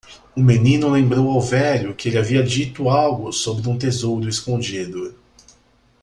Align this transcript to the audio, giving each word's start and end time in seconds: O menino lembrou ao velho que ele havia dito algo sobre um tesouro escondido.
O 0.35 0.41
menino 0.41 0.89
lembrou 0.89 1.29
ao 1.29 1.39
velho 1.39 1.93
que 1.93 2.09
ele 2.09 2.17
havia 2.17 2.41
dito 2.41 2.89
algo 2.89 3.31
sobre 3.31 3.69
um 3.69 3.77
tesouro 3.77 4.27
escondido. 4.27 5.13